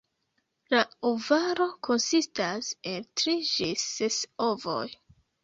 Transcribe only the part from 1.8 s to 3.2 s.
konsistas el